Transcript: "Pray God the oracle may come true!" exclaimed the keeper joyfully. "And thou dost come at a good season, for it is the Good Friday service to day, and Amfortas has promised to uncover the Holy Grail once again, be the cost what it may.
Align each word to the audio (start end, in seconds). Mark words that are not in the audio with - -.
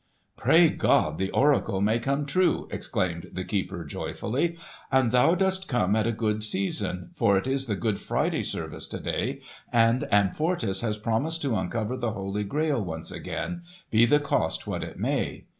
"Pray 0.35 0.67
God 0.69 1.19
the 1.19 1.29
oracle 1.29 1.79
may 1.79 1.99
come 1.99 2.25
true!" 2.25 2.67
exclaimed 2.71 3.29
the 3.33 3.43
keeper 3.43 3.85
joyfully. 3.85 4.57
"And 4.91 5.11
thou 5.11 5.35
dost 5.35 5.67
come 5.67 5.95
at 5.95 6.07
a 6.07 6.11
good 6.11 6.41
season, 6.43 7.11
for 7.13 7.37
it 7.37 7.45
is 7.45 7.67
the 7.67 7.75
Good 7.75 7.99
Friday 7.99 8.41
service 8.41 8.87
to 8.87 8.99
day, 8.99 9.41
and 9.71 10.05
Amfortas 10.11 10.81
has 10.81 10.97
promised 10.97 11.43
to 11.43 11.55
uncover 11.55 11.95
the 11.95 12.13
Holy 12.13 12.43
Grail 12.43 12.83
once 12.83 13.11
again, 13.11 13.61
be 13.91 14.07
the 14.07 14.19
cost 14.19 14.65
what 14.65 14.81
it 14.83 14.97
may. 14.97 15.45